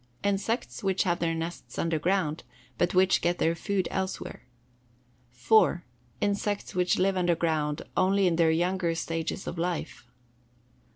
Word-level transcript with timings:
Insects 0.23 0.83
which 0.83 1.03
have 1.03 1.19
their 1.19 1.35
nests 1.35 1.77
underground, 1.77 2.41
but 2.79 2.95
which 2.95 3.21
get 3.21 3.37
their 3.37 3.53
food 3.53 3.87
elsewhere. 3.91 4.47
4. 5.29 5.83
Insects 6.21 6.73
which 6.73 6.97
live 6.97 7.15
underground 7.15 7.83
only 7.95 8.25
in 8.25 8.37
their 8.37 8.49
younger 8.49 8.95
stages 8.95 9.45
of 9.45 9.59
life. 9.59 10.07